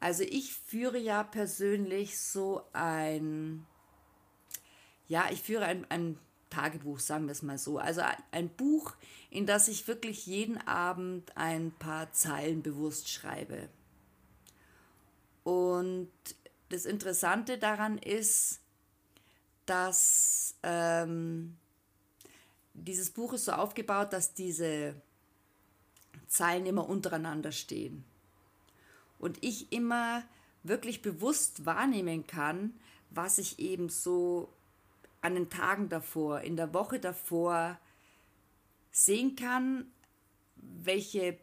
also 0.00 0.22
ich 0.22 0.54
führe 0.54 0.98
ja 0.98 1.22
persönlich 1.22 2.18
so 2.18 2.62
ein, 2.72 3.64
ja, 5.08 5.30
ich 5.30 5.40
führe 5.40 5.64
ein, 5.64 5.86
ein 5.90 6.18
Tagebuch, 6.54 7.00
sagen 7.00 7.26
wir 7.26 7.32
es 7.32 7.42
mal 7.42 7.58
so. 7.58 7.78
Also 7.78 8.02
ein 8.30 8.48
Buch, 8.48 8.94
in 9.30 9.46
das 9.46 9.68
ich 9.68 9.88
wirklich 9.88 10.26
jeden 10.26 10.58
Abend 10.66 11.36
ein 11.36 11.72
paar 11.72 12.12
Zeilen 12.12 12.62
bewusst 12.62 13.10
schreibe. 13.10 13.68
Und 15.42 16.10
das 16.68 16.86
Interessante 16.86 17.58
daran 17.58 17.98
ist, 17.98 18.60
dass 19.66 20.54
ähm, 20.62 21.56
dieses 22.74 23.10
Buch 23.10 23.32
ist 23.32 23.46
so 23.46 23.52
aufgebaut, 23.52 24.12
dass 24.12 24.34
diese 24.34 24.94
Zeilen 26.26 26.66
immer 26.66 26.88
untereinander 26.88 27.52
stehen. 27.52 28.04
Und 29.18 29.38
ich 29.42 29.72
immer 29.72 30.22
wirklich 30.62 31.02
bewusst 31.02 31.66
wahrnehmen 31.66 32.26
kann, 32.26 32.74
was 33.10 33.38
ich 33.38 33.58
eben 33.58 33.88
so 33.88 34.48
an 35.24 35.34
den 35.34 35.48
Tagen 35.48 35.88
davor, 35.88 36.42
in 36.42 36.54
der 36.54 36.74
Woche 36.74 37.00
davor 37.00 37.78
sehen 38.90 39.36
kann, 39.36 39.86
welche 40.56 41.38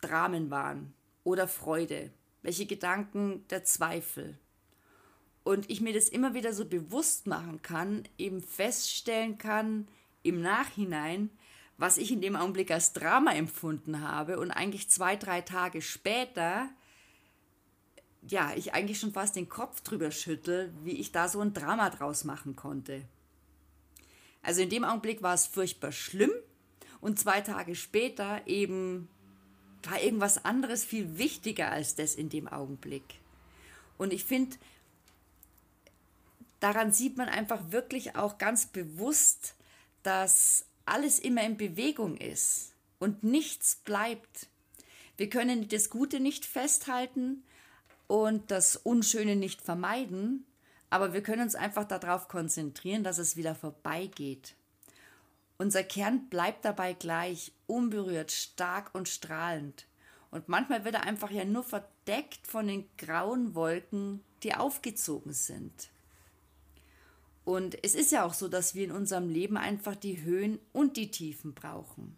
Dramen 0.00 0.50
waren 0.50 0.92
oder 1.22 1.46
Freude, 1.46 2.10
welche 2.42 2.66
Gedanken 2.66 3.46
der 3.48 3.62
Zweifel. 3.62 4.38
Und 5.44 5.70
ich 5.70 5.80
mir 5.80 5.94
das 5.94 6.08
immer 6.08 6.34
wieder 6.34 6.52
so 6.52 6.64
bewusst 6.64 7.28
machen 7.28 7.62
kann, 7.62 8.02
eben 8.18 8.42
feststellen 8.42 9.38
kann, 9.38 9.86
im 10.22 10.42
Nachhinein, 10.42 11.30
was 11.76 11.96
ich 11.96 12.10
in 12.10 12.20
dem 12.20 12.34
Augenblick 12.34 12.72
als 12.72 12.92
Drama 12.92 13.34
empfunden 13.34 14.02
habe 14.02 14.40
und 14.40 14.50
eigentlich 14.50 14.90
zwei, 14.90 15.14
drei 15.14 15.42
Tage 15.42 15.80
später 15.80 16.68
ja, 18.26 18.52
ich 18.56 18.74
eigentlich 18.74 18.98
schon 18.98 19.12
fast 19.12 19.36
den 19.36 19.48
Kopf 19.48 19.80
drüber 19.82 20.10
schüttel, 20.10 20.72
wie 20.84 20.98
ich 20.98 21.12
da 21.12 21.28
so 21.28 21.40
ein 21.40 21.54
Drama 21.54 21.90
draus 21.90 22.24
machen 22.24 22.56
konnte. 22.56 23.02
Also 24.42 24.62
in 24.62 24.70
dem 24.70 24.84
Augenblick 24.84 25.22
war 25.22 25.34
es 25.34 25.46
furchtbar 25.46 25.92
schlimm 25.92 26.32
und 27.00 27.18
zwei 27.18 27.40
Tage 27.40 27.74
später 27.74 28.46
eben 28.46 29.08
war 29.84 30.00
irgendwas 30.02 30.44
anderes 30.44 30.84
viel 30.84 31.18
wichtiger 31.18 31.70
als 31.70 31.94
das 31.94 32.14
in 32.14 32.28
dem 32.28 32.48
Augenblick. 32.48 33.04
Und 33.96 34.12
ich 34.12 34.24
finde, 34.24 34.56
daran 36.60 36.92
sieht 36.92 37.16
man 37.16 37.28
einfach 37.28 37.70
wirklich 37.70 38.16
auch 38.16 38.38
ganz 38.38 38.66
bewusst, 38.66 39.54
dass 40.02 40.66
alles 40.84 41.18
immer 41.18 41.44
in 41.44 41.56
Bewegung 41.56 42.16
ist 42.16 42.72
und 42.98 43.22
nichts 43.22 43.76
bleibt. 43.76 44.48
Wir 45.16 45.28
können 45.28 45.68
das 45.68 45.90
Gute 45.90 46.20
nicht 46.20 46.44
festhalten 46.44 47.44
und 48.08 48.50
das 48.50 48.74
Unschöne 48.74 49.36
nicht 49.36 49.62
vermeiden, 49.62 50.44
aber 50.90 51.12
wir 51.12 51.22
können 51.22 51.42
uns 51.42 51.54
einfach 51.54 51.84
darauf 51.84 52.26
konzentrieren, 52.26 53.04
dass 53.04 53.18
es 53.18 53.36
wieder 53.36 53.54
vorbeigeht. 53.54 54.56
Unser 55.58 55.84
Kern 55.84 56.28
bleibt 56.28 56.64
dabei 56.64 56.94
gleich, 56.94 57.52
unberührt, 57.66 58.32
stark 58.32 58.94
und 58.94 59.08
strahlend. 59.08 59.86
Und 60.30 60.48
manchmal 60.48 60.84
wird 60.84 60.94
er 60.94 61.04
einfach 61.04 61.30
ja 61.30 61.44
nur 61.44 61.62
verdeckt 61.62 62.46
von 62.46 62.66
den 62.66 62.88
grauen 62.96 63.54
Wolken, 63.54 64.22
die 64.42 64.54
aufgezogen 64.54 65.32
sind. 65.32 65.90
Und 67.44 67.82
es 67.82 67.94
ist 67.94 68.12
ja 68.12 68.24
auch 68.24 68.34
so, 68.34 68.48
dass 68.48 68.74
wir 68.74 68.84
in 68.84 68.92
unserem 68.92 69.28
Leben 69.30 69.56
einfach 69.56 69.96
die 69.96 70.22
Höhen 70.22 70.58
und 70.72 70.96
die 70.96 71.10
Tiefen 71.10 71.54
brauchen. 71.54 72.16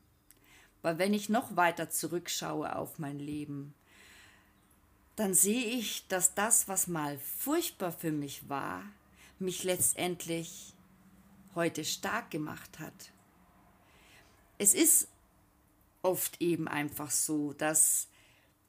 Weil 0.83 0.99
wenn 0.99 1.15
ich 1.15 1.29
noch 1.29 1.57
weiter 1.57 1.89
zurückschaue 1.89 2.75
auf 2.75 2.99
mein 2.99 3.19
Leben, 3.19 3.75
dann 5.21 5.35
sehe 5.35 5.67
ich, 5.67 6.07
dass 6.09 6.35
das, 6.35 6.67
was 6.67 6.87
mal 6.87 7.19
furchtbar 7.19 7.93
für 7.93 8.11
mich 8.11 8.49
war, 8.49 8.83
mich 9.39 9.65
letztendlich 9.65 10.73
heute 11.55 11.85
stark 11.85 12.31
gemacht 12.31 12.79
hat. 12.79 13.13
Es 14.57 14.73
ist 14.73 15.09
oft 16.01 16.41
eben 16.41 16.69
einfach 16.69 17.11
so, 17.11 17.53
dass 17.53 18.09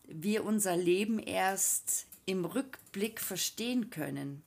wir 0.03 0.43
unser 0.43 0.75
Leben 0.75 1.19
erst 1.19 2.05
im 2.25 2.43
Rückblick 2.43 3.21
verstehen 3.21 3.89
können. 3.89 4.43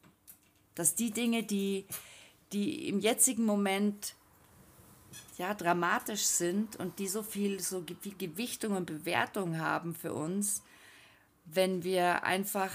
Dass 0.74 0.94
die 0.94 1.10
Dinge, 1.10 1.42
die, 1.42 1.86
die 2.52 2.86
im 2.86 3.00
jetzigen 3.00 3.46
Moment 3.46 4.14
ja, 5.38 5.54
dramatisch 5.54 6.24
sind 6.24 6.76
und 6.76 6.98
die 6.98 7.08
so 7.08 7.22
viel, 7.22 7.60
so 7.60 7.82
viel 7.98 8.14
Gewichtung 8.18 8.76
und 8.76 8.84
Bewertung 8.84 9.58
haben 9.58 9.94
für 9.94 10.12
uns, 10.12 10.62
wenn 11.44 11.84
wir 11.84 12.24
einfach 12.24 12.72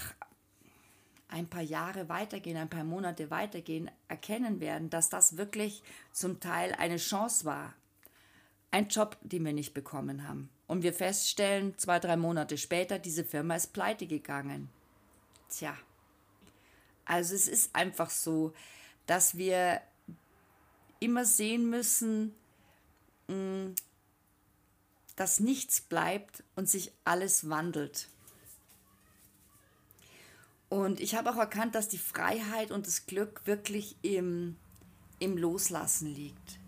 ein 1.28 1.48
paar 1.48 1.62
Jahre 1.62 2.08
weitergehen, 2.08 2.56
ein 2.56 2.70
paar 2.70 2.84
Monate 2.84 3.30
weitergehen, 3.30 3.90
erkennen 4.08 4.60
werden, 4.60 4.90
dass 4.90 5.08
das 5.08 5.36
wirklich 5.36 5.82
zum 6.12 6.40
Teil 6.40 6.74
eine 6.74 6.96
Chance 6.96 7.44
war. 7.44 7.74
Ein 8.72 8.88
Job, 8.88 9.16
den 9.22 9.44
wir 9.44 9.52
nicht 9.52 9.74
bekommen 9.74 10.26
haben. 10.26 10.50
Und 10.66 10.82
wir 10.82 10.92
feststellen, 10.92 11.76
zwei, 11.78 11.98
drei 11.98 12.16
Monate 12.16 12.56
später, 12.58 12.98
diese 12.98 13.24
Firma 13.24 13.56
ist 13.56 13.72
pleite 13.72 14.06
gegangen. 14.06 14.68
Tja. 15.48 15.76
Also 17.04 17.34
es 17.34 17.48
ist 17.48 17.74
einfach 17.74 18.10
so, 18.10 18.52
dass 19.06 19.36
wir 19.36 19.80
immer 21.00 21.24
sehen 21.24 21.68
müssen, 21.68 22.34
mm, 23.26 23.70
dass 25.16 25.40
nichts 25.40 25.80
bleibt 25.80 26.44
und 26.54 26.68
sich 26.68 26.92
alles 27.04 27.50
wandelt. 27.50 28.08
Und 30.70 31.00
ich 31.00 31.16
habe 31.16 31.30
auch 31.30 31.36
erkannt, 31.36 31.74
dass 31.74 31.88
die 31.88 31.98
Freiheit 31.98 32.70
und 32.70 32.86
das 32.86 33.06
Glück 33.06 33.42
wirklich 33.44 33.96
im, 34.02 34.56
im 35.18 35.36
Loslassen 35.36 36.06
liegt. 36.06 36.60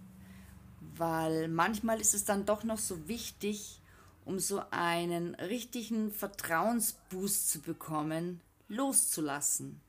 Weil 0.96 1.46
manchmal 1.46 2.00
ist 2.00 2.12
es 2.12 2.24
dann 2.24 2.44
doch 2.44 2.64
noch 2.64 2.78
so 2.78 3.06
wichtig, 3.06 3.80
um 4.24 4.40
so 4.40 4.60
einen 4.72 5.36
richtigen 5.36 6.10
Vertrauensboost 6.10 7.48
zu 7.48 7.60
bekommen, 7.60 8.40
loszulassen. 8.68 9.80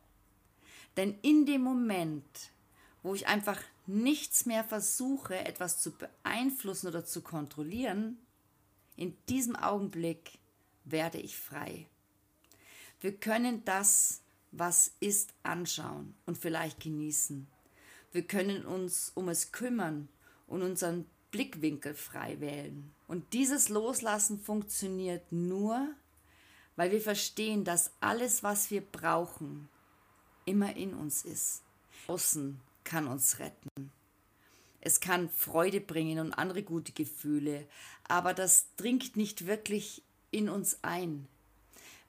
Denn 0.95 1.17
in 1.23 1.47
dem 1.47 1.61
Moment, 1.61 2.51
wo 3.01 3.15
ich 3.15 3.27
einfach 3.27 3.59
nichts 3.87 4.45
mehr 4.45 4.63
versuche, 4.63 5.35
etwas 5.39 5.81
zu 5.81 5.91
beeinflussen 5.91 6.87
oder 6.87 7.03
zu 7.03 7.21
kontrollieren, 7.21 8.19
in 8.95 9.17
diesem 9.27 9.55
Augenblick 9.55 10.37
werde 10.85 11.17
ich 11.17 11.35
frei. 11.35 11.87
Wir 13.03 13.11
können 13.11 13.65
das, 13.65 14.21
was 14.53 14.93
ist, 15.01 15.33
anschauen 15.43 16.15
und 16.25 16.37
vielleicht 16.37 16.79
genießen. 16.79 17.45
Wir 18.13 18.25
können 18.25 18.65
uns 18.65 19.11
um 19.13 19.27
es 19.27 19.51
kümmern 19.51 20.07
und 20.47 20.61
unseren 20.61 21.05
Blickwinkel 21.29 21.95
frei 21.95 22.39
wählen. 22.39 22.93
Und 23.09 23.33
dieses 23.33 23.67
Loslassen 23.67 24.39
funktioniert 24.39 25.33
nur, 25.33 25.93
weil 26.77 26.91
wir 26.91 27.01
verstehen, 27.01 27.65
dass 27.65 27.91
alles, 27.99 28.41
was 28.41 28.71
wir 28.71 28.79
brauchen, 28.79 29.67
immer 30.45 30.73
in 30.77 30.93
uns 30.93 31.25
ist. 31.25 31.61
Außen 32.07 32.57
kann 32.85 33.07
uns 33.07 33.37
retten. 33.39 33.91
Es 34.79 35.01
kann 35.01 35.29
Freude 35.29 35.81
bringen 35.81 36.19
und 36.19 36.31
andere 36.31 36.63
gute 36.63 36.93
Gefühle, 36.93 37.67
aber 38.07 38.33
das 38.33 38.67
dringt 38.77 39.17
nicht 39.17 39.45
wirklich 39.45 40.03
in 40.31 40.47
uns 40.47 40.79
ein 40.83 41.27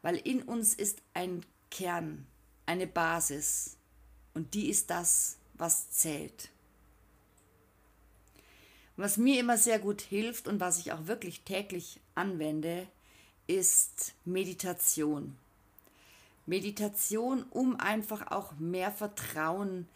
weil 0.04 0.16
in 0.16 0.42
uns 0.42 0.74
ist 0.74 1.00
ein 1.14 1.46
Kern, 1.70 2.26
eine 2.66 2.86
Basis 2.86 3.78
und 4.34 4.52
die 4.52 4.68
ist 4.68 4.90
das, 4.90 5.38
was 5.54 5.90
zählt. 5.92 6.50
Was 8.98 9.16
mir 9.16 9.40
immer 9.40 9.56
sehr 9.56 9.78
gut 9.78 10.02
hilft 10.02 10.46
und 10.46 10.60
was 10.60 10.78
ich 10.78 10.92
auch 10.92 11.06
wirklich 11.06 11.40
täglich 11.40 12.02
anwende, 12.14 12.86
ist 13.46 14.12
Meditation. 14.26 15.38
Meditation, 16.44 17.44
um 17.44 17.80
einfach 17.80 18.30
auch 18.30 18.52
mehr 18.58 18.92
Vertrauen 18.92 19.88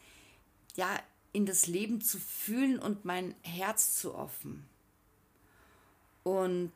ja, 0.74 0.88
in 1.34 1.44
das 1.44 1.66
Leben 1.66 2.00
zu 2.00 2.18
fühlen 2.18 2.78
und 2.78 3.04
mein 3.04 3.34
Herz 3.42 3.98
zu 3.98 4.14
offen. 4.14 4.64
Und 6.22 6.72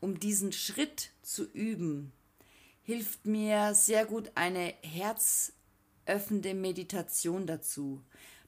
um 0.00 0.18
diesen 0.18 0.52
Schritt 0.52 1.12
zu 1.22 1.44
üben, 1.52 2.10
hilft 2.82 3.26
mir 3.26 3.74
sehr 3.74 4.06
gut 4.06 4.30
eine 4.34 4.74
herzöffnende 4.82 6.54
Meditation 6.54 7.46
dazu. 7.46 8.02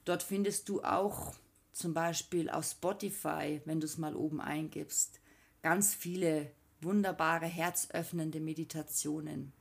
Dort 0.04 0.22
findest 0.22 0.68
du 0.68 0.82
auch 0.82 1.34
zum 1.72 1.94
Beispiel 1.94 2.50
auf 2.50 2.64
Spotify, 2.64 3.60
wenn 3.64 3.80
du 3.80 3.86
es 3.86 3.98
mal 3.98 4.14
oben 4.14 4.40
eingibst, 4.40 5.20
ganz 5.62 5.94
viele 5.94 6.50
wunderbare 6.80 7.46
herzöffnende 7.46 8.40
Meditationen. 8.40 9.52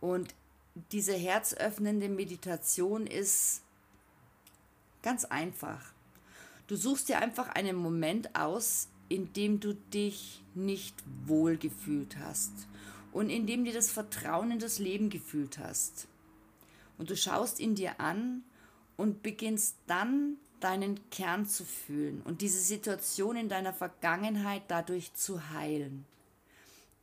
Und 0.00 0.34
diese 0.90 1.14
herzöffnende 1.14 2.08
Meditation 2.08 3.06
ist 3.06 3.62
ganz 5.02 5.24
einfach. 5.24 5.92
Du 6.66 6.76
suchst 6.76 7.08
dir 7.08 7.18
einfach 7.18 7.48
einen 7.48 7.76
Moment 7.76 8.34
aus, 8.34 8.88
in 9.08 9.32
dem 9.32 9.60
du 9.60 9.74
dich 9.74 10.42
nicht 10.54 10.94
wohlgefühlt 11.26 12.16
hast 12.18 12.52
und 13.12 13.30
indem 13.30 13.64
dir 13.64 13.72
das 13.72 13.90
Vertrauen 13.90 14.50
in 14.50 14.58
das 14.58 14.78
Leben 14.78 15.10
gefühlt 15.10 15.58
hast. 15.58 16.08
Und 16.98 17.10
du 17.10 17.16
schaust 17.16 17.60
ihn 17.60 17.74
dir 17.74 18.00
an 18.00 18.42
und 18.96 19.22
beginnst 19.22 19.76
dann 19.86 20.36
deinen 20.60 21.10
Kern 21.10 21.46
zu 21.46 21.64
fühlen 21.64 22.22
und 22.22 22.40
diese 22.40 22.60
Situation 22.60 23.36
in 23.36 23.48
deiner 23.48 23.72
Vergangenheit 23.72 24.62
dadurch 24.68 25.12
zu 25.14 25.50
heilen. 25.50 26.06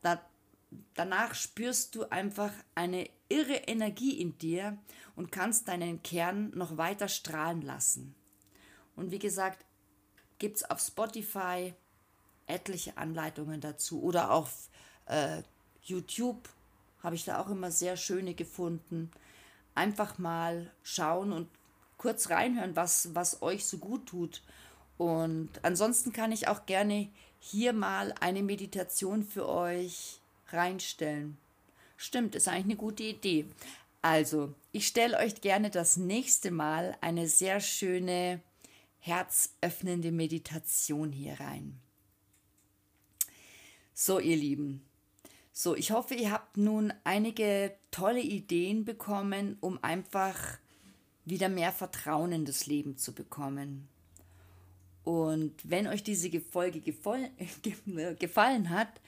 Da, 0.01 0.21
danach 0.95 1.35
spürst 1.35 1.95
du 1.95 2.09
einfach 2.09 2.53
eine 2.75 3.09
irre 3.27 3.55
Energie 3.55 4.19
in 4.19 4.37
dir 4.37 4.77
und 5.15 5.31
kannst 5.31 5.67
deinen 5.67 6.01
Kern 6.01 6.51
noch 6.55 6.77
weiter 6.77 7.09
strahlen 7.09 7.61
lassen. 7.61 8.15
Und 8.95 9.11
wie 9.11 9.19
gesagt, 9.19 9.65
gibt 10.39 10.57
es 10.57 10.69
auf 10.69 10.79
Spotify 10.79 11.73
etliche 12.47 12.97
Anleitungen 12.97 13.61
dazu 13.61 14.01
oder 14.01 14.31
auf 14.31 14.69
äh, 15.05 15.43
YouTube 15.83 16.49
habe 17.01 17.15
ich 17.15 17.25
da 17.25 17.39
auch 17.41 17.49
immer 17.49 17.71
sehr 17.71 17.97
schöne 17.97 18.33
gefunden. 18.33 19.11
Einfach 19.75 20.17
mal 20.17 20.71
schauen 20.83 21.31
und 21.31 21.47
kurz 21.97 22.29
reinhören, 22.29 22.75
was, 22.75 23.13
was 23.15 23.41
euch 23.41 23.65
so 23.65 23.77
gut 23.77 24.07
tut. 24.07 24.41
Und 24.97 25.49
ansonsten 25.61 26.11
kann 26.11 26.31
ich 26.31 26.47
auch 26.47 26.65
gerne 26.65 27.09
hier 27.39 27.73
mal 27.73 28.13
eine 28.19 28.43
Meditation 28.43 29.23
für 29.23 29.47
euch 29.47 30.19
reinstellen. 30.49 31.37
Stimmt, 31.95 32.35
ist 32.35 32.47
eigentlich 32.47 32.65
eine 32.65 32.75
gute 32.75 33.03
Idee. 33.03 33.45
Also, 34.01 34.53
ich 34.71 34.87
stelle 34.87 35.17
euch 35.17 35.41
gerne 35.41 35.69
das 35.69 35.97
nächste 35.97 36.51
Mal 36.51 36.97
eine 37.01 37.27
sehr 37.27 37.59
schöne, 37.59 38.41
herzöffnende 38.99 40.11
Meditation 40.11 41.11
hier 41.11 41.39
rein. 41.39 41.79
So, 43.93 44.19
ihr 44.19 44.37
Lieben, 44.37 44.81
So, 45.51 45.75
ich 45.75 45.91
hoffe, 45.91 46.15
ihr 46.15 46.31
habt 46.31 46.57
nun 46.57 46.93
einige 47.03 47.75
tolle 47.91 48.21
Ideen 48.21 48.85
bekommen, 48.85 49.57
um 49.61 49.83
einfach 49.83 50.57
wieder 51.25 51.49
mehr 51.49 51.71
Vertrauen 51.71 52.31
in 52.31 52.45
das 52.45 52.65
Leben 52.65 52.97
zu 52.97 53.13
bekommen. 53.13 53.87
Und 55.03 55.53
wenn 55.63 55.87
euch 55.87 56.03
diese 56.03 56.29
Folge 56.39 56.81
gefallen 58.19 58.69
hat, 58.69 59.01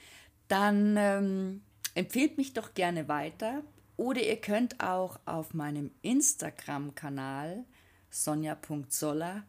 dann 0.48 0.96
ähm, 0.98 1.62
empfehlt 1.94 2.38
mich 2.38 2.52
doch 2.52 2.74
gerne 2.74 3.08
weiter. 3.08 3.62
Oder 3.96 4.22
ihr 4.22 4.40
könnt 4.40 4.80
auch 4.82 5.20
auf 5.26 5.54
meinem 5.54 5.90
Instagram-Kanal 6.02 7.64
sonja.soller 8.10 9.44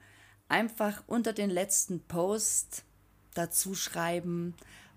einfach 0.47 1.03
unter 1.07 1.33
den 1.33 1.49
letzten 1.49 2.01
Post 2.01 2.83
dazu 3.33 3.73
schreiben, 3.73 4.53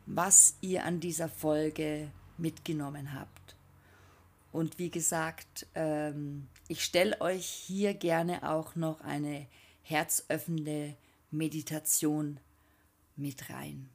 was 0.06 0.56
ihr 0.60 0.84
an 0.84 1.00
dieser 1.00 1.28
Folge 1.28 2.10
mitgenommen 2.38 3.12
habt. 3.12 3.56
Und 4.52 4.78
wie 4.78 4.90
gesagt, 4.90 5.66
ähm, 5.74 6.46
ich 6.68 6.82
stelle 6.84 7.20
euch 7.20 7.46
hier 7.46 7.94
gerne 7.94 8.48
auch 8.48 8.74
noch 8.76 9.00
eine 9.02 9.46
herzöffnende 9.82 10.96
Meditation 11.30 12.40
mit 13.16 13.50
rein. 13.50 13.88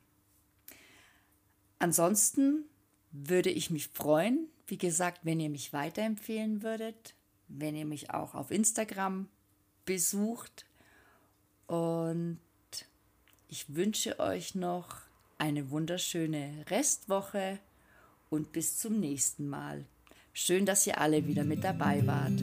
Ansonsten 1.80 2.66
würde 3.12 3.50
ich 3.50 3.72
mich 3.72 3.88
freuen, 3.88 4.48
wie 4.68 4.78
gesagt, 4.78 5.22
wenn 5.24 5.40
ihr 5.40 5.50
mich 5.50 5.74
weiterempfehlen 5.74 6.62
würdet, 6.62 7.16
wenn 7.48 7.76
ihr 7.76 7.86
mich 7.86 8.12
auch 8.12 8.36
auf 8.36 8.52
Instagram 8.52 9.28
besucht. 9.86 10.66
Und 11.68 12.40
ich 13.48 13.74
wünsche 13.76 14.20
euch 14.20 14.56
noch 14.56 15.02
eine 15.42 15.72
wunderschöne 15.72 16.52
Restwoche 16.70 17.58
und 18.30 18.52
bis 18.52 18.78
zum 18.78 19.00
nächsten 19.00 19.50
Mal. 19.50 19.86
Schön, 20.34 20.68
dass 20.68 20.86
ihr 20.86 21.02
alle 21.02 21.26
wieder 21.26 21.44
mit 21.44 21.64
dabei 21.64 22.06
wart. 22.06 22.40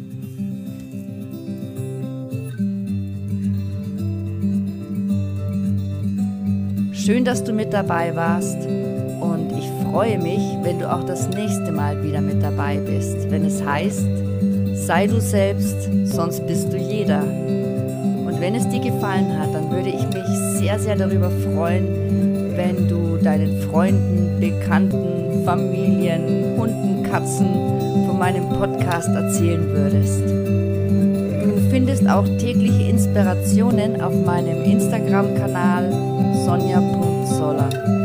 Schön, 6.93 7.25
dass 7.25 7.45
du 7.45 7.53
mit 7.53 7.73
dabei 7.73 8.17
warst 8.17 8.67
und 8.67 9.57
ich 9.57 9.69
freue 9.87 10.19
mich, 10.19 10.43
wenn 10.65 10.81
du 10.81 10.93
auch 10.93 11.05
das 11.05 11.29
nächste 11.29 11.71
Mal 11.71 12.03
wieder 12.03 12.21
mit 12.21 12.43
dabei 12.43 12.79
bist, 12.79 13.31
wenn 13.31 13.45
es 13.45 13.65
heißt, 13.65 14.07
sei 14.87 15.07
du 15.07 15.21
selbst, 15.21 15.89
sonst 16.05 16.45
bist 16.49 16.73
du 16.73 16.77
jeder. 16.77 17.23
Und 17.23 18.41
wenn 18.41 18.57
es 18.57 18.69
dir 18.69 18.81
gefallen 18.81 19.39
hat, 19.39 19.55
dann 19.55 19.71
würde 19.71 19.91
ich 19.91 20.05
mich 20.09 20.59
sehr, 20.59 20.81
sehr 20.81 20.97
darüber 20.97 21.31
freuen, 21.31 22.38
wenn 22.59 22.89
du 22.89 23.17
deinen 23.19 23.63
Freunden, 23.63 24.41
Bekannten, 24.41 25.45
Familien, 25.45 26.57
Hunden, 26.59 27.05
Katzen 27.05 27.47
von 28.05 28.19
meinem 28.19 28.49
Podcast 28.49 29.09
erzählen 29.11 29.65
würdest. 29.69 30.23
Du 31.45 31.71
findest 31.71 32.09
auch 32.09 32.25
tägliche 32.39 32.83
Inspirationen 32.91 34.03
auf 34.03 34.13
meinem 34.27 34.65
Instagram-Kanal 34.65 35.93
sonja.soller. 36.45 37.98